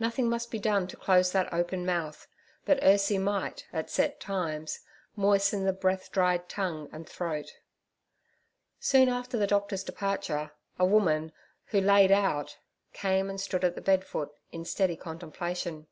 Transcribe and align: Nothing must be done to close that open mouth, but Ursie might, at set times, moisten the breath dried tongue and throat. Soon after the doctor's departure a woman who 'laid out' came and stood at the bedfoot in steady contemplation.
Nothing 0.00 0.28
must 0.28 0.50
be 0.50 0.58
done 0.58 0.88
to 0.88 0.96
close 0.96 1.30
that 1.30 1.52
open 1.54 1.86
mouth, 1.86 2.26
but 2.64 2.82
Ursie 2.82 3.20
might, 3.22 3.68
at 3.72 3.88
set 3.88 4.18
times, 4.18 4.80
moisten 5.14 5.62
the 5.64 5.72
breath 5.72 6.10
dried 6.10 6.48
tongue 6.48 6.88
and 6.92 7.08
throat. 7.08 7.60
Soon 8.80 9.08
after 9.08 9.38
the 9.38 9.46
doctor's 9.46 9.84
departure 9.84 10.50
a 10.76 10.84
woman 10.84 11.30
who 11.66 11.80
'laid 11.80 12.10
out' 12.10 12.58
came 12.92 13.30
and 13.30 13.40
stood 13.40 13.62
at 13.62 13.76
the 13.76 13.80
bedfoot 13.80 14.32
in 14.50 14.64
steady 14.64 14.96
contemplation. 14.96 15.86